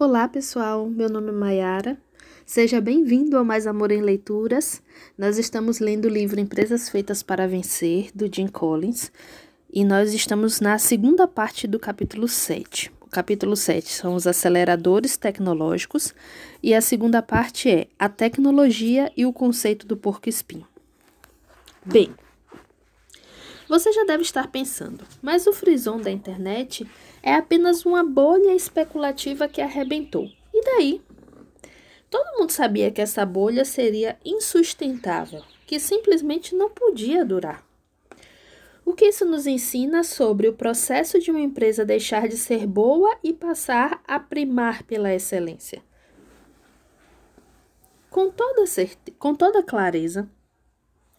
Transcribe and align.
Olá, 0.00 0.28
pessoal. 0.28 0.88
Meu 0.88 1.08
nome 1.08 1.30
é 1.30 1.32
Mayara. 1.32 1.98
Seja 2.46 2.80
bem-vindo 2.80 3.36
ao 3.36 3.44
Mais 3.44 3.66
Amor 3.66 3.90
em 3.90 4.00
Leituras. 4.00 4.80
Nós 5.18 5.38
estamos 5.38 5.80
lendo 5.80 6.04
o 6.04 6.08
livro 6.08 6.38
Empresas 6.38 6.88
Feitas 6.88 7.20
para 7.20 7.48
Vencer, 7.48 8.12
do 8.14 8.32
Jim 8.32 8.46
Collins, 8.46 9.10
e 9.68 9.84
nós 9.84 10.14
estamos 10.14 10.60
na 10.60 10.78
segunda 10.78 11.26
parte 11.26 11.66
do 11.66 11.80
capítulo 11.80 12.28
7. 12.28 12.92
O 13.00 13.08
capítulo 13.08 13.56
7 13.56 13.90
são 13.90 14.14
os 14.14 14.24
aceleradores 14.24 15.16
tecnológicos, 15.16 16.14
e 16.62 16.72
a 16.74 16.80
segunda 16.80 17.20
parte 17.20 17.68
é 17.68 17.88
a 17.98 18.08
tecnologia 18.08 19.10
e 19.16 19.26
o 19.26 19.32
conceito 19.32 19.84
do 19.84 19.96
porco-espinho. 19.96 20.68
Bem, 21.84 22.14
você 23.68 23.92
já 23.92 24.04
deve 24.04 24.22
estar 24.22 24.46
pensando, 24.46 25.04
mas 25.20 25.46
o 25.46 25.52
frison 25.52 26.00
da 26.00 26.10
internet 26.10 26.88
é 27.28 27.34
apenas 27.34 27.84
uma 27.84 28.02
bolha 28.02 28.54
especulativa 28.54 29.46
que 29.46 29.60
arrebentou. 29.60 30.30
E 30.52 30.64
daí? 30.64 31.02
Todo 32.08 32.38
mundo 32.38 32.50
sabia 32.50 32.90
que 32.90 33.02
essa 33.02 33.26
bolha 33.26 33.66
seria 33.66 34.18
insustentável, 34.24 35.42
que 35.66 35.78
simplesmente 35.78 36.54
não 36.54 36.70
podia 36.70 37.26
durar. 37.26 37.62
O 38.82 38.94
que 38.94 39.04
isso 39.04 39.26
nos 39.26 39.46
ensina 39.46 40.02
sobre 40.02 40.48
o 40.48 40.54
processo 40.54 41.18
de 41.18 41.30
uma 41.30 41.40
empresa 41.40 41.84
deixar 41.84 42.26
de 42.26 42.38
ser 42.38 42.66
boa 42.66 43.14
e 43.22 43.34
passar 43.34 44.02
a 44.08 44.18
primar 44.18 44.82
pela 44.84 45.12
excelência? 45.12 45.82
Com 48.08 48.30
toda, 48.30 48.66
certe... 48.66 49.10
Com 49.18 49.34
toda 49.34 49.62
clareza, 49.62 50.26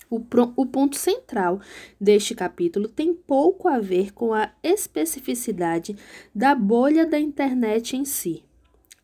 o, 0.09 0.21
o 0.55 0.65
ponto 0.65 0.97
central 0.97 1.61
deste 1.99 2.33
capítulo 2.33 2.87
tem 2.87 3.13
pouco 3.13 3.67
a 3.67 3.79
ver 3.79 4.11
com 4.11 4.33
a 4.33 4.51
especificidade 4.63 5.95
da 6.33 6.55
bolha 6.55 7.05
da 7.05 7.19
internet 7.19 7.95
em 7.95 8.03
si. 8.03 8.43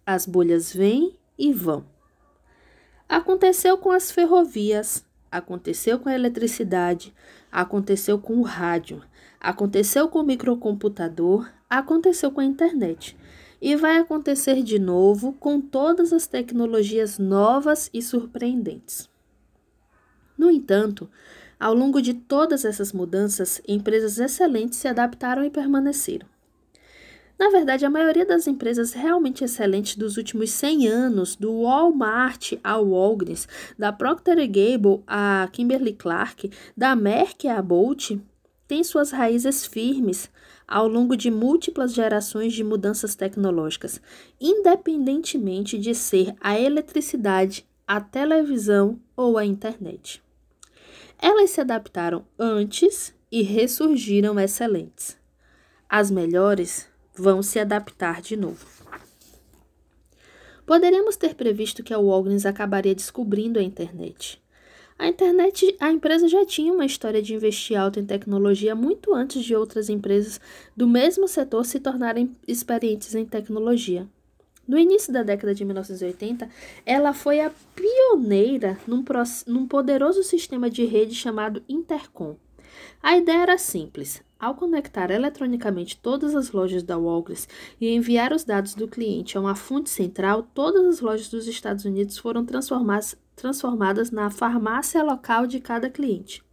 As 0.05 0.25
bolhas 0.25 0.73
vêm 0.73 1.15
e 1.37 1.53
vão. 1.53 1.85
Aconteceu 3.07 3.77
com 3.77 3.91
as 3.91 4.11
ferrovias, 4.11 5.05
aconteceu 5.31 5.99
com 5.99 6.09
a 6.09 6.15
eletricidade, 6.15 7.13
aconteceu 7.51 8.17
com 8.17 8.37
o 8.37 8.41
rádio, 8.41 9.01
aconteceu 9.39 10.07
com 10.07 10.19
o 10.19 10.25
microcomputador, 10.25 11.47
aconteceu 11.69 12.31
com 12.31 12.41
a 12.41 12.45
internet. 12.45 13.15
E 13.61 13.75
vai 13.75 13.97
acontecer 13.97 14.61
de 14.61 14.77
novo 14.77 15.33
com 15.33 15.61
todas 15.61 16.11
as 16.11 16.27
tecnologias 16.27 17.17
novas 17.17 17.89
e 17.93 18.01
surpreendentes. 18.01 19.09
No 20.37 20.51
entanto, 20.51 21.09
ao 21.59 21.73
longo 21.73 22.01
de 22.01 22.13
todas 22.13 22.65
essas 22.65 22.91
mudanças, 22.91 23.61
empresas 23.67 24.19
excelentes 24.19 24.79
se 24.79 24.87
adaptaram 24.87 25.43
e 25.43 25.49
permaneceram. 25.49 26.27
Na 27.37 27.49
verdade, 27.49 27.85
a 27.85 27.89
maioria 27.89 28.25
das 28.25 28.47
empresas 28.47 28.93
realmente 28.93 29.43
excelentes 29.43 29.97
dos 29.97 30.15
últimos 30.15 30.51
100 30.51 30.87
anos, 30.87 31.35
do 31.35 31.63
Walmart 31.63 32.53
ao 32.63 32.87
Walgreens, 32.87 33.45
da 33.77 33.91
Procter 33.91 34.37
Gamble 34.47 35.03
a 35.05 35.49
Kimberly-Clark, 35.51 36.49
da 36.77 36.95
Merck 36.95 37.45
a 37.47 37.61
Bolt, 37.61 38.11
têm 38.67 38.83
suas 38.85 39.11
raízes 39.11 39.65
firmes 39.65 40.29
ao 40.67 40.87
longo 40.87 41.15
de 41.15 41.29
múltiplas 41.29 41.93
gerações 41.93 42.53
de 42.53 42.63
mudanças 42.63 43.15
tecnológicas, 43.15 44.01
independentemente 44.39 45.77
de 45.77 45.93
ser 45.93 46.33
a 46.39 46.57
eletricidade, 46.57 47.65
a 47.85 47.99
televisão 47.99 48.97
ou 49.15 49.37
a 49.37 49.45
internet. 49.45 50.24
Elas 51.27 51.49
se 51.49 51.59
adaptaram 51.59 52.23
antes 52.37 53.11
e 53.31 53.41
ressurgiram 53.41 54.39
excelentes. 54.39 55.17
As 55.89 56.11
melhores 56.11 56.87
vão 57.15 57.41
se 57.41 57.57
adaptar 57.57 58.21
de 58.21 58.37
novo. 58.37 58.63
Poderíamos 60.67 61.15
ter 61.15 61.33
previsto 61.33 61.81
que 61.81 61.95
a 61.95 61.97
Walgreens 61.97 62.45
acabaria 62.45 62.93
descobrindo 62.93 63.57
a 63.57 63.63
internet. 63.63 64.39
A 64.99 65.07
internet, 65.07 65.75
a 65.79 65.89
empresa 65.91 66.27
já 66.27 66.45
tinha 66.45 66.71
uma 66.71 66.85
história 66.85 67.23
de 67.23 67.33
investir 67.33 67.75
alto 67.75 67.99
em 67.99 68.05
tecnologia 68.05 68.75
muito 68.75 69.11
antes 69.11 69.43
de 69.43 69.55
outras 69.55 69.89
empresas 69.89 70.39
do 70.77 70.87
mesmo 70.87 71.27
setor 71.27 71.65
se 71.65 71.79
tornarem 71.79 72.37
experientes 72.47 73.15
em 73.15 73.25
tecnologia. 73.25 74.07
No 74.67 74.77
início 74.77 75.13
da 75.13 75.21
década 75.21 75.53
de 75.53 75.63
1980, 75.63 76.49
ela 76.85 77.13
foi 77.13 77.39
a 77.39 77.51
pioneira 77.75 78.77
num, 78.87 79.03
num 79.45 79.67
poderoso 79.67 80.23
sistema 80.23 80.69
de 80.69 80.85
rede 80.85 81.13
chamado 81.13 81.63
Intercom. 81.69 82.35
A 83.01 83.17
ideia 83.17 83.43
era 83.43 83.57
simples. 83.57 84.23
Ao 84.39 84.53
conectar 84.53 85.11
eletronicamente 85.11 85.97
todas 85.97 86.35
as 86.35 86.51
lojas 86.51 86.83
da 86.83 86.97
Walgreens 86.97 87.47
e 87.79 87.89
enviar 87.89 88.33
os 88.33 88.43
dados 88.43 88.75
do 88.75 88.87
cliente 88.87 89.37
a 89.37 89.41
uma 89.41 89.55
fonte 89.55 89.89
central, 89.89 90.43
todas 90.53 90.85
as 90.85 90.99
lojas 90.99 91.29
dos 91.29 91.47
Estados 91.47 91.85
Unidos 91.85 92.17
foram 92.17 92.45
transformadas, 92.45 93.17
transformadas 93.35 94.11
na 94.11 94.29
farmácia 94.29 95.01
local 95.03 95.47
de 95.47 95.59
cada 95.59 95.89
cliente. 95.89 96.43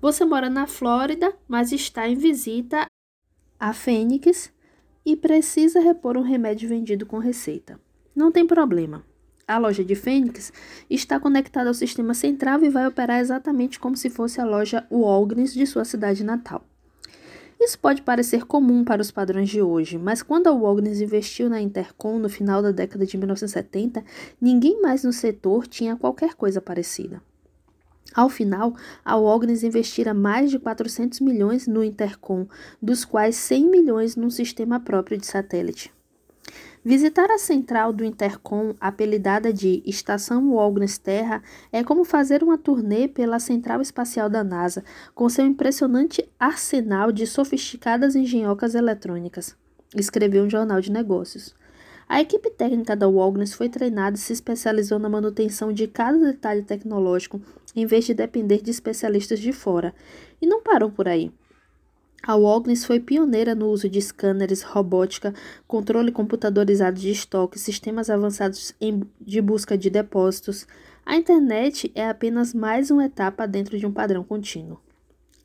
Você 0.00 0.24
mora 0.24 0.50
na 0.50 0.66
Flórida, 0.66 1.34
mas 1.48 1.72
está 1.72 2.06
em 2.06 2.16
visita 2.16 2.86
a 3.58 3.72
Phoenix, 3.72 4.52
e 5.04 5.16
precisa 5.16 5.80
repor 5.80 6.16
um 6.16 6.22
remédio 6.22 6.68
vendido 6.68 7.04
com 7.04 7.18
receita. 7.18 7.78
Não 8.14 8.32
tem 8.32 8.46
problema. 8.46 9.04
A 9.46 9.58
loja 9.58 9.84
de 9.84 9.94
Fênix 9.94 10.52
está 10.88 11.20
conectada 11.20 11.68
ao 11.68 11.74
sistema 11.74 12.14
central 12.14 12.62
e 12.62 12.70
vai 12.70 12.86
operar 12.86 13.20
exatamente 13.20 13.78
como 13.78 13.96
se 13.96 14.08
fosse 14.08 14.40
a 14.40 14.44
loja 14.44 14.86
Walgreens 14.90 15.52
de 15.52 15.66
sua 15.66 15.84
cidade 15.84 16.24
natal. 16.24 16.64
Isso 17.60 17.78
pode 17.78 18.02
parecer 18.02 18.44
comum 18.46 18.84
para 18.84 19.02
os 19.02 19.10
padrões 19.10 19.48
de 19.48 19.60
hoje, 19.60 19.96
mas 19.98 20.22
quando 20.22 20.46
a 20.48 20.52
Walgreens 20.52 21.00
investiu 21.00 21.48
na 21.48 21.60
Intercom 21.60 22.18
no 22.18 22.28
final 22.28 22.62
da 22.62 22.72
década 22.72 23.06
de 23.06 23.16
1970, 23.16 24.04
ninguém 24.40 24.80
mais 24.80 25.04
no 25.04 25.12
setor 25.12 25.66
tinha 25.66 25.96
qualquer 25.96 26.34
coisa 26.34 26.60
parecida. 26.60 27.22
Ao 28.14 28.28
final, 28.28 28.74
a 29.04 29.16
Walgreens 29.16 29.64
investira 29.64 30.14
mais 30.14 30.50
de 30.50 30.58
400 30.58 31.18
milhões 31.20 31.66
no 31.66 31.82
Intercom, 31.82 32.46
dos 32.80 33.04
quais 33.04 33.34
100 33.36 33.68
milhões 33.68 34.14
num 34.14 34.30
sistema 34.30 34.78
próprio 34.78 35.18
de 35.18 35.26
satélite. 35.26 35.92
Visitar 36.84 37.30
a 37.30 37.38
central 37.38 37.92
do 37.92 38.04
Intercom, 38.04 38.74
apelidada 38.78 39.52
de 39.52 39.82
Estação 39.86 40.52
Walgreens 40.52 40.98
Terra, 40.98 41.42
é 41.72 41.82
como 41.82 42.04
fazer 42.04 42.44
uma 42.44 42.58
turnê 42.58 43.08
pela 43.08 43.38
Central 43.38 43.80
Espacial 43.80 44.28
da 44.28 44.44
NASA, 44.44 44.84
com 45.14 45.28
seu 45.28 45.46
impressionante 45.46 46.28
arsenal 46.38 47.10
de 47.10 47.26
sofisticadas 47.26 48.14
engenhocas 48.14 48.74
eletrônicas, 48.74 49.56
escreveu 49.96 50.44
um 50.44 50.50
jornal 50.50 50.80
de 50.80 50.92
negócios. 50.92 51.54
A 52.08 52.20
equipe 52.20 52.50
técnica 52.50 52.94
da 52.94 53.08
Walgreens 53.08 53.54
foi 53.54 53.68
treinada 53.68 54.16
e 54.16 54.20
se 54.20 54.32
especializou 54.32 54.98
na 54.98 55.08
manutenção 55.08 55.72
de 55.72 55.86
cada 55.86 56.18
detalhe 56.18 56.62
tecnológico, 56.62 57.40
em 57.74 57.86
vez 57.86 58.04
de 58.04 58.14
depender 58.14 58.60
de 58.62 58.70
especialistas 58.70 59.40
de 59.40 59.52
fora. 59.52 59.94
E 60.40 60.46
não 60.46 60.62
parou 60.62 60.90
por 60.90 61.08
aí. 61.08 61.32
A 62.26 62.36
Walgreens 62.36 62.84
foi 62.84 63.00
pioneira 63.00 63.54
no 63.54 63.68
uso 63.68 63.88
de 63.88 64.00
scanners, 64.00 64.62
robótica, 64.62 65.34
controle 65.66 66.10
computadorizado 66.10 66.98
de 66.98 67.10
estoque, 67.10 67.58
sistemas 67.58 68.08
avançados 68.08 68.74
de 69.20 69.40
busca 69.42 69.76
de 69.76 69.90
depósitos. 69.90 70.66
A 71.04 71.16
internet 71.16 71.92
é 71.94 72.08
apenas 72.08 72.54
mais 72.54 72.90
uma 72.90 73.04
etapa 73.04 73.46
dentro 73.46 73.78
de 73.78 73.84
um 73.86 73.92
padrão 73.92 74.24
contínuo. 74.24 74.80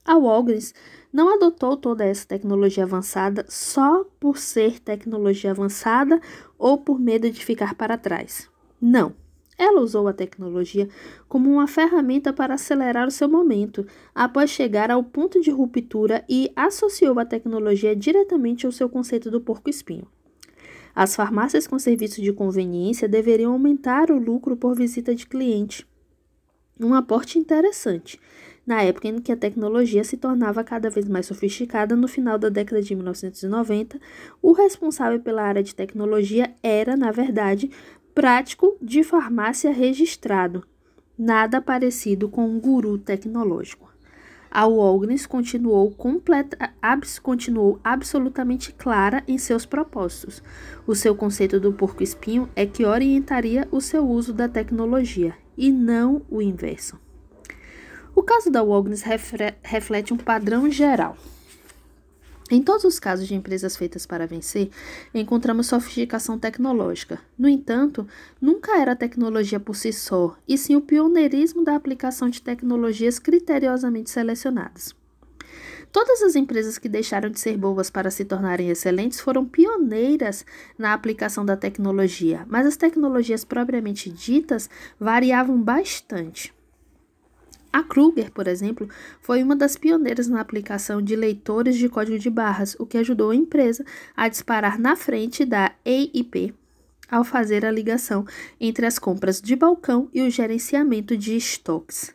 A 0.09 0.18
Walgreens 0.18 0.74
não 1.14 1.36
adotou 1.36 1.78
toda 1.78 2.03
essa 2.03 2.25
tecnologia 2.25 2.84
avançada 2.84 3.46
só 3.47 4.03
por 4.20 4.40
ser 4.40 4.80
tecnologia 4.80 5.52
avançada 5.52 6.20
ou 6.58 6.80
por 6.80 7.00
medo 7.00 7.30
de 7.30 7.46
ficar 7.46 7.75
para 7.75 7.96
trás. 7.96 8.50
Não. 8.81 9.14
Ela 9.56 9.81
usou 9.81 10.08
a 10.08 10.14
tecnologia 10.14 10.90
como 11.28 11.52
uma 11.52 11.68
ferramenta 11.68 12.34
para 12.34 12.56
acelerar 12.56 13.08
o 13.08 13.12
seu 13.12 13.30
momento, 13.30 13.86
após 14.16 14.50
chegar 14.50 14.90
ao 14.90 15.03
ponto 15.03 15.42
de 15.42 15.52
ruptura 15.52 16.26
e 16.28 16.52
associou 16.56 17.20
a 17.20 17.26
tecnologia 17.26 17.96
diretamente 17.96 18.66
ao 18.66 18.72
seu 18.72 18.90
conceito 18.90 19.30
do 19.30 19.40
porco-espinho. 19.40 20.08
As 20.96 21.16
farmácias 21.16 21.68
com 21.68 21.78
serviço 21.78 22.20
de 22.20 22.34
conveniência 22.34 23.08
deveriam 23.08 23.52
aumentar 23.52 24.09
o 24.09 24.17
lucro 24.17 24.58
por 24.58 24.73
visita 24.73 25.14
de 25.14 25.28
cliente. 25.28 25.88
Um 26.82 26.94
aporte 26.94 27.38
interessante, 27.38 28.17
na 28.69 28.83
época 28.83 29.07
em 29.07 29.19
que 29.19 29.31
a 29.31 29.35
tecnologia 29.35 30.03
se 30.03 30.16
tornava 30.16 30.63
cada 30.63 30.91
vez 30.91 31.09
mais 31.09 31.25
sofisticada, 31.25 31.95
no 31.95 32.07
final 32.07 32.37
da 32.37 32.49
década 32.49 32.83
de 32.83 32.93
1990, 32.93 33.99
o 34.43 34.51
responsável 34.51 35.19
pela 35.19 35.41
área 35.41 35.63
de 35.63 35.73
tecnologia 35.73 36.53
era, 36.61 36.95
na 36.95 37.09
verdade, 37.09 37.71
prático 38.13 38.77
de 38.79 39.03
farmácia 39.03 39.71
registrado, 39.71 40.63
nada 41.17 41.59
parecido 41.59 42.29
com 42.29 42.47
um 42.47 42.59
guru 42.59 42.99
tecnológico. 42.99 43.91
A 44.51 44.67
Walgreens 44.67 45.25
continuou, 45.25 45.89
completa, 45.89 46.71
abs, 46.79 47.17
continuou 47.17 47.79
absolutamente 47.83 48.71
clara 48.71 49.23
em 49.27 49.39
seus 49.39 49.66
propósitos. 49.66 50.43
O 50.85 50.93
seu 50.93 51.16
conceito 51.16 51.59
do 51.59 51.73
porco-espinho 51.73 52.47
é 52.55 52.67
que 52.67 52.85
orientaria 52.85 53.67
o 53.71 53.81
seu 53.81 54.07
uso 54.07 54.31
da 54.31 54.47
tecnologia, 54.47 55.33
e 55.57 55.71
não 55.71 56.21
o 56.29 56.39
inverso. 56.39 57.09
O 58.19 58.23
caso 58.23 58.51
da 58.51 58.61
Walgreens 58.61 59.01
reflete 59.63 60.13
um 60.13 60.17
padrão 60.17 60.69
geral. 60.69 61.16
Em 62.51 62.61
todos 62.61 62.83
os 62.83 62.99
casos 62.99 63.25
de 63.25 63.33
empresas 63.33 63.77
feitas 63.77 64.05
para 64.05 64.27
vencer, 64.27 64.69
encontramos 65.13 65.67
sofisticação 65.67 66.37
tecnológica. 66.37 67.21
No 67.37 67.47
entanto, 67.47 68.05
nunca 68.41 68.77
era 68.77 68.91
a 68.91 68.95
tecnologia 68.95 69.57
por 69.57 69.73
si 69.73 69.93
só, 69.93 70.35
e 70.45 70.57
sim 70.57 70.75
o 70.75 70.81
pioneirismo 70.81 71.63
da 71.63 71.77
aplicação 71.77 72.29
de 72.29 72.41
tecnologias 72.41 73.19
criteriosamente 73.19 74.09
selecionadas. 74.09 74.93
Todas 75.89 76.21
as 76.21 76.35
empresas 76.35 76.77
que 76.77 76.89
deixaram 76.89 77.29
de 77.29 77.39
ser 77.39 77.55
boas 77.55 77.89
para 77.89 78.11
se 78.11 78.25
tornarem 78.25 78.69
excelentes 78.69 79.21
foram 79.21 79.45
pioneiras 79.45 80.45
na 80.77 80.93
aplicação 80.93 81.45
da 81.45 81.55
tecnologia, 81.55 82.45
mas 82.49 82.67
as 82.67 82.75
tecnologias 82.75 83.45
propriamente 83.45 84.09
ditas 84.09 84.69
variavam 84.99 85.57
bastante. 85.61 86.53
A 87.71 87.83
Kruger, 87.83 88.31
por 88.31 88.47
exemplo, 88.47 88.89
foi 89.21 89.43
uma 89.43 89.55
das 89.55 89.77
pioneiras 89.77 90.27
na 90.27 90.41
aplicação 90.41 91.01
de 91.01 91.16
leitores 91.16 91.77
de 91.77 91.87
código 91.87 92.17
de 92.17 92.29
barras, 92.29 92.75
o 92.79 92.85
que 92.85 92.97
ajudou 92.97 93.29
a 93.29 93.35
empresa 93.35 93.85
a 94.16 94.27
disparar 94.27 94.79
na 94.79 94.95
frente 94.95 95.45
da 95.45 95.71
EIP 95.85 96.53
ao 97.09 97.23
fazer 97.23 97.66
a 97.66 97.71
ligação 97.71 98.25
entre 98.59 98.85
as 98.85 98.99
compras 98.99 99.41
de 99.41 99.55
balcão 99.55 100.09
e 100.13 100.21
o 100.21 100.29
gerenciamento 100.29 101.16
de 101.16 101.35
estoques. 101.35 102.13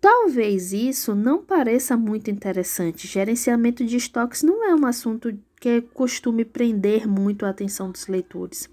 Talvez 0.00 0.72
isso 0.72 1.14
não 1.14 1.42
pareça 1.44 1.96
muito 1.96 2.30
interessante. 2.30 3.06
Gerenciamento 3.06 3.84
de 3.84 3.96
estoques 3.96 4.42
não 4.42 4.64
é 4.64 4.74
um 4.74 4.86
assunto 4.86 5.36
que 5.60 5.82
costume 5.82 6.44
prender 6.44 7.06
muito 7.06 7.44
a 7.44 7.50
atenção 7.50 7.90
dos 7.90 8.06
leitores. 8.06 8.68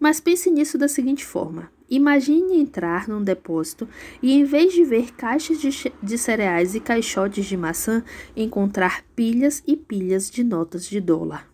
Mas 0.00 0.20
pense 0.20 0.50
nisso 0.50 0.76
da 0.76 0.88
seguinte 0.88 1.24
forma: 1.24 1.70
Imagine 1.92 2.58
entrar 2.58 3.06
num 3.06 3.22
depósito 3.22 3.86
e, 4.22 4.32
em 4.32 4.44
vez 4.44 4.72
de 4.72 4.82
ver 4.82 5.12
caixas 5.12 5.60
de, 5.60 5.92
de, 6.02 6.16
cereais 6.16 6.74
e 6.74 6.80
caixotes 6.80 7.44
de 7.44 7.54
maçã, 7.54 8.02
encontrar 8.34 9.04
pilhas 9.14 9.62
e 9.66 9.76
pilhas 9.76 10.30
de 10.30 10.42
notas 10.42 10.86
de 10.86 10.98
dólar. 11.02 11.46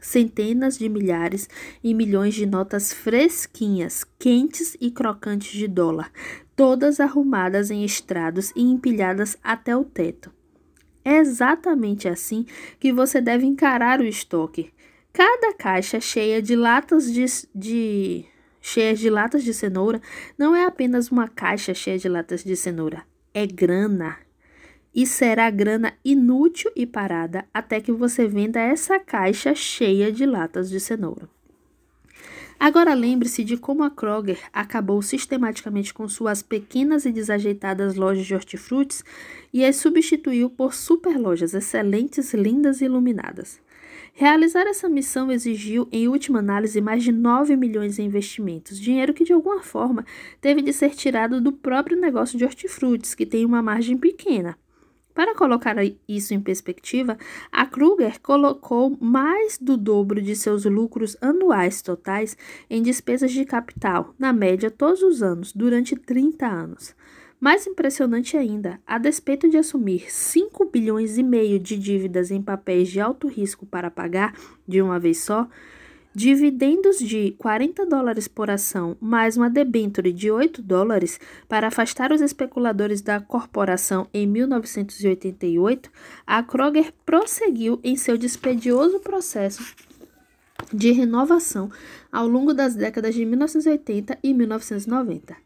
Centenas 0.00 0.78
de 0.78 0.88
milhares 0.88 1.50
e 1.82 1.92
milhões 1.92 2.32
de 2.32 2.46
notas 2.46 2.94
fresquinhas, 2.94 4.04
quentes 4.18 4.74
e 4.80 4.90
crocantes 4.90 5.52
de 5.52 5.68
dólar, 5.68 6.10
todas 6.56 6.98
arrumadas 6.98 7.70
em 7.70 7.84
estrados 7.84 8.52
e 8.56 8.62
empilhadas 8.62 9.36
até 9.44 9.76
o 9.76 9.84
teto. 9.84 10.32
É 11.04 11.18
exatamente 11.18 12.08
assim 12.08 12.46
que 12.80 12.90
você 12.90 13.20
deve 13.20 13.44
encarar 13.44 14.00
o 14.00 14.06
estoque. 14.06 14.72
Cada 15.12 15.52
caixa 15.52 16.00
cheia 16.00 16.40
de 16.40 16.56
latas 16.56 17.12
de, 17.12 17.26
de 17.54 18.24
cheias 18.64 18.98
de 18.98 19.10
latas 19.10 19.44
de 19.44 19.52
cenoura 19.52 20.00
não 20.38 20.56
é 20.56 20.64
apenas 20.64 21.10
uma 21.10 21.28
caixa 21.28 21.74
cheia 21.74 21.98
de 21.98 22.08
latas 22.08 22.42
de 22.42 22.56
cenoura, 22.56 23.02
é 23.34 23.46
grana. 23.46 24.16
E 24.94 25.06
será 25.06 25.50
grana 25.50 25.92
inútil 26.02 26.70
e 26.74 26.86
parada 26.86 27.44
até 27.52 27.78
que 27.80 27.92
você 27.92 28.26
venda 28.26 28.60
essa 28.60 28.98
caixa 28.98 29.54
cheia 29.54 30.10
de 30.10 30.24
latas 30.24 30.70
de 30.70 30.80
cenoura. 30.80 31.28
Agora 32.58 32.94
lembre-se 32.94 33.44
de 33.44 33.58
como 33.58 33.82
a 33.82 33.90
Kroger 33.90 34.38
acabou 34.52 35.02
sistematicamente 35.02 35.92
com 35.92 36.08
suas 36.08 36.42
pequenas 36.42 37.04
e 37.04 37.12
desajeitadas 37.12 37.96
lojas 37.96 38.24
de 38.24 38.34
hortifrutis 38.34 39.04
e 39.52 39.64
as 39.64 39.76
substituiu 39.76 40.48
por 40.48 40.72
superlojas 40.72 41.52
excelentes, 41.52 42.32
lindas 42.32 42.80
e 42.80 42.86
iluminadas. 42.86 43.60
Realizar 44.12 44.66
essa 44.66 44.88
missão 44.88 45.30
exigiu, 45.30 45.88
em 45.90 46.06
última 46.08 46.38
análise, 46.38 46.80
mais 46.80 47.02
de 47.02 47.10
9 47.10 47.56
milhões 47.56 47.98
em 47.98 48.06
investimentos, 48.06 48.78
dinheiro 48.78 49.12
que 49.12 49.24
de 49.24 49.32
alguma 49.32 49.62
forma 49.62 50.04
teve 50.40 50.62
de 50.62 50.72
ser 50.72 50.90
tirado 50.90 51.40
do 51.40 51.52
próprio 51.52 52.00
negócio 52.00 52.38
de 52.38 52.44
hortifrutis, 52.44 53.14
que 53.14 53.26
tem 53.26 53.44
uma 53.44 53.62
margem 53.62 53.96
pequena. 53.96 54.56
Para 55.14 55.34
colocar 55.34 55.76
isso 56.08 56.34
em 56.34 56.40
perspectiva, 56.40 57.16
a 57.52 57.64
Kruger 57.64 58.20
colocou 58.20 58.96
mais 59.00 59.56
do 59.58 59.76
dobro 59.76 60.20
de 60.20 60.34
seus 60.34 60.64
lucros 60.64 61.16
anuais 61.20 61.80
totais 61.80 62.36
em 62.68 62.82
despesas 62.82 63.30
de 63.30 63.44
capital, 63.44 64.12
na 64.18 64.32
média 64.32 64.72
todos 64.72 65.02
os 65.02 65.22
anos, 65.22 65.52
durante 65.52 65.94
30 65.94 66.46
anos. 66.46 66.96
Mais 67.44 67.66
impressionante 67.66 68.38
ainda, 68.38 68.80
a 68.86 68.96
despeito 68.96 69.50
de 69.50 69.58
assumir 69.58 70.10
5 70.10 70.64
bilhões 70.64 71.18
e 71.18 71.22
meio 71.22 71.58
de 71.58 71.76
dívidas 71.76 72.30
em 72.30 72.40
papéis 72.40 72.88
de 72.88 73.00
alto 73.00 73.28
risco 73.28 73.66
para 73.66 73.90
pagar 73.90 74.32
de 74.66 74.80
uma 74.80 74.98
vez 74.98 75.18
só, 75.18 75.46
dividendos 76.14 76.98
de 76.98 77.32
40 77.32 77.84
dólares 77.84 78.26
por 78.26 78.48
ação 78.48 78.96
mais 78.98 79.36
uma 79.36 79.50
debenture 79.50 80.10
de 80.10 80.30
8 80.30 80.62
dólares 80.62 81.20
para 81.46 81.66
afastar 81.66 82.12
os 82.12 82.22
especuladores 82.22 83.02
da 83.02 83.20
corporação 83.20 84.08
em 84.14 84.26
1988, 84.26 85.90
a 86.26 86.42
Kroger 86.42 86.94
prosseguiu 87.04 87.78
em 87.84 87.94
seu 87.94 88.16
dispendioso 88.16 89.00
processo 89.00 89.62
de 90.72 90.92
renovação 90.92 91.70
ao 92.10 92.26
longo 92.26 92.54
das 92.54 92.74
décadas 92.74 93.14
de 93.14 93.26
1980 93.26 94.18
e 94.22 94.32
1990. 94.32 95.43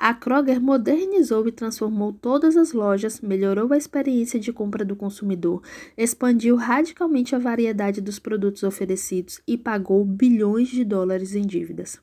A 0.00 0.14
Kroger 0.14 0.58
modernizou 0.58 1.46
e 1.46 1.52
transformou 1.52 2.10
todas 2.10 2.56
as 2.56 2.72
lojas, 2.72 3.20
melhorou 3.20 3.70
a 3.70 3.76
experiência 3.76 4.40
de 4.40 4.50
compra 4.50 4.82
do 4.82 4.96
consumidor, 4.96 5.62
expandiu 5.94 6.56
radicalmente 6.56 7.34
a 7.34 7.38
variedade 7.38 8.00
dos 8.00 8.18
produtos 8.18 8.62
oferecidos 8.62 9.42
e 9.46 9.58
pagou 9.58 10.02
bilhões 10.02 10.68
de 10.68 10.86
dólares 10.86 11.34
em 11.34 11.42
dívidas. 11.42 12.00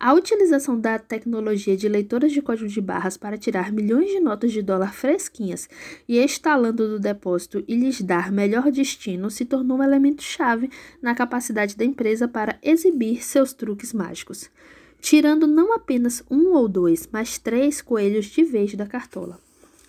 A 0.00 0.14
utilização 0.14 0.80
da 0.80 0.98
tecnologia 0.98 1.76
de 1.76 1.86
leitoras 1.86 2.32
de 2.32 2.40
código 2.40 2.66
de 2.66 2.80
barras 2.80 3.18
para 3.18 3.36
tirar 3.36 3.70
milhões 3.70 4.10
de 4.10 4.18
notas 4.18 4.50
de 4.50 4.62
dólar 4.62 4.94
fresquinhas 4.94 5.68
e 6.08 6.18
instalando 6.18 6.88
do 6.88 6.98
depósito 6.98 7.62
e 7.68 7.76
lhes 7.76 8.00
dar 8.00 8.32
melhor 8.32 8.70
destino 8.70 9.30
se 9.30 9.44
tornou 9.44 9.76
um 9.76 9.82
elemento 9.82 10.22
chave 10.22 10.70
na 11.02 11.14
capacidade 11.14 11.76
da 11.76 11.84
empresa 11.84 12.26
para 12.26 12.58
exibir 12.62 13.22
seus 13.22 13.52
truques 13.52 13.92
mágicos 13.92 14.50
tirando 15.02 15.48
não 15.48 15.74
apenas 15.74 16.22
um 16.30 16.54
ou 16.54 16.68
dois, 16.68 17.08
mas 17.12 17.36
três 17.36 17.82
coelhos 17.82 18.26
de 18.26 18.44
vez 18.44 18.74
da 18.74 18.86
cartola. 18.86 19.38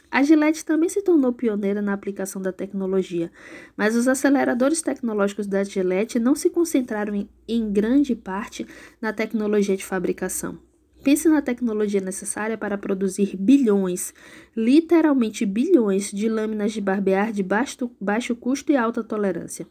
A 0.10 0.24
Gillette 0.24 0.66
também 0.66 0.90
se 0.90 1.02
tornou 1.02 1.32
pioneira 1.32 1.82
na 1.82 1.94
aplicação 1.94 2.42
da 2.42 2.52
tecnologia, 2.52 3.32
mas 3.78 3.96
os 3.96 4.08
aceleradores 4.08 4.82
tecnológicos 4.82 5.48
da 5.48 5.64
Gillette 5.64 6.20
não 6.20 6.36
se 6.36 6.50
concentraram 6.50 7.16
em, 7.16 7.30
em 7.48 7.72
grande 7.72 8.16
parte 8.16 8.68
na 9.00 9.14
tecnologia 9.14 9.78
de 9.78 9.86
fabricação. 9.86 10.58
Pense 11.04 11.28
na 11.30 11.42
tecnologia 11.42 12.02
necessária 12.02 12.58
para 12.58 12.78
produzir 12.78 13.36
bilhões, 13.38 14.14
literalmente 14.56 15.46
bilhões, 15.46 16.12
de 16.12 16.28
lâminas 16.28 16.72
de 16.72 16.82
barbear 16.82 17.32
de 17.32 17.44
baixo, 17.44 17.92
baixo 18.00 18.36
custo 18.36 18.72
e 18.72 18.78
alta 18.78 19.04
tolerância. 19.04 19.68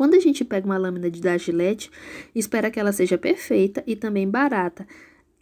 Quando 0.00 0.14
a 0.14 0.18
gente 0.18 0.46
pega 0.46 0.64
uma 0.64 0.78
lâmina 0.78 1.10
de 1.10 1.20
da 1.20 1.36
espera 2.34 2.70
que 2.70 2.80
ela 2.80 2.90
seja 2.90 3.18
perfeita 3.18 3.84
e 3.86 3.94
também 3.94 4.26
barata 4.26 4.86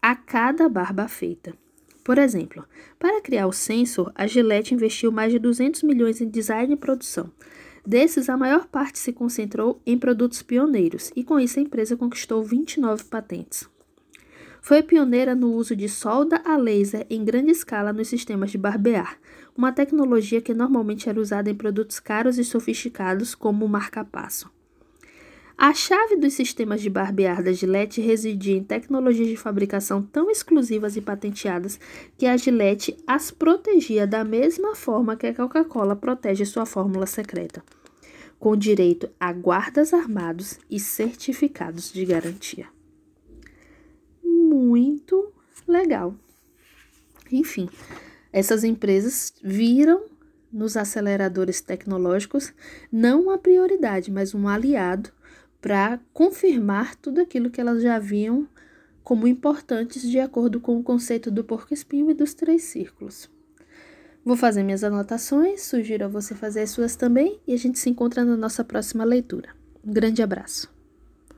a 0.02 0.16
cada 0.16 0.68
barba 0.68 1.06
feita. 1.06 1.54
Por 2.02 2.18
exemplo, 2.18 2.64
para 2.98 3.20
criar 3.20 3.46
o 3.46 3.52
sensor, 3.52 4.10
a 4.16 4.26
Gillette 4.26 4.74
investiu 4.74 5.12
mais 5.12 5.30
de 5.30 5.38
200 5.38 5.84
milhões 5.84 6.20
em 6.20 6.28
design 6.28 6.74
e 6.74 6.76
produção. 6.76 7.30
Desses, 7.86 8.28
a 8.28 8.36
maior 8.36 8.66
parte 8.66 8.98
se 8.98 9.12
concentrou 9.12 9.80
em 9.86 9.96
produtos 9.96 10.42
pioneiros, 10.42 11.12
e 11.14 11.22
com 11.22 11.38
isso 11.38 11.60
a 11.60 11.62
empresa 11.62 11.96
conquistou 11.96 12.42
29 12.42 13.04
patentes. 13.04 13.68
Foi 14.68 14.82
pioneira 14.82 15.34
no 15.34 15.54
uso 15.54 15.74
de 15.74 15.88
solda 15.88 16.42
a 16.44 16.54
laser 16.58 17.06
em 17.08 17.24
grande 17.24 17.50
escala 17.50 17.90
nos 17.90 18.06
sistemas 18.06 18.50
de 18.50 18.58
barbear, 18.58 19.18
uma 19.56 19.72
tecnologia 19.72 20.42
que 20.42 20.52
normalmente 20.52 21.08
era 21.08 21.18
usada 21.18 21.48
em 21.48 21.54
produtos 21.54 21.98
caros 21.98 22.36
e 22.36 22.44
sofisticados 22.44 23.34
como 23.34 23.64
o 23.64 23.68
marca-passo. 23.68 24.50
A 25.56 25.72
chave 25.72 26.16
dos 26.16 26.34
sistemas 26.34 26.82
de 26.82 26.90
barbear 26.90 27.42
da 27.42 27.50
Gillette 27.50 28.02
residia 28.02 28.58
em 28.58 28.62
tecnologias 28.62 29.28
de 29.28 29.38
fabricação 29.38 30.02
tão 30.02 30.30
exclusivas 30.30 30.98
e 30.98 31.00
patenteadas 31.00 31.80
que 32.18 32.26
a 32.26 32.36
Gillette 32.36 32.94
as 33.06 33.30
protegia 33.30 34.06
da 34.06 34.22
mesma 34.22 34.76
forma 34.76 35.16
que 35.16 35.28
a 35.28 35.34
Coca-Cola 35.34 35.96
protege 35.96 36.44
sua 36.44 36.66
fórmula 36.66 37.06
secreta, 37.06 37.64
com 38.38 38.54
direito 38.54 39.08
a 39.18 39.32
guardas 39.32 39.94
armados 39.94 40.58
e 40.70 40.78
certificados 40.78 41.90
de 41.90 42.04
garantia. 42.04 42.66
Muito 44.68 45.32
legal. 45.66 46.14
Enfim, 47.32 47.70
essas 48.30 48.64
empresas 48.64 49.32
viram 49.42 50.04
nos 50.52 50.76
aceleradores 50.76 51.62
tecnológicos 51.62 52.52
não 52.92 53.22
uma 53.22 53.38
prioridade, 53.38 54.10
mas 54.10 54.34
um 54.34 54.46
aliado 54.46 55.10
para 55.58 55.98
confirmar 56.12 56.96
tudo 56.96 57.22
aquilo 57.22 57.48
que 57.48 57.60
elas 57.60 57.82
já 57.82 57.98
viam 57.98 58.46
como 59.02 59.26
importantes 59.26 60.02
de 60.02 60.20
acordo 60.20 60.60
com 60.60 60.78
o 60.78 60.82
conceito 60.82 61.30
do 61.30 61.42
porco-espinho 61.42 62.10
e 62.10 62.14
dos 62.14 62.34
três 62.34 62.64
círculos. 62.64 63.30
Vou 64.22 64.36
fazer 64.36 64.62
minhas 64.62 64.84
anotações, 64.84 65.62
sugiro 65.62 66.04
a 66.04 66.08
você 66.08 66.34
fazer 66.34 66.60
as 66.60 66.70
suas 66.70 66.94
também 66.94 67.40
e 67.46 67.54
a 67.54 67.56
gente 67.56 67.78
se 67.78 67.88
encontra 67.88 68.22
na 68.22 68.36
nossa 68.36 68.62
próxima 68.62 69.02
leitura. 69.02 69.48
Um 69.82 69.92
grande 69.92 70.22
abraço. 70.22 70.77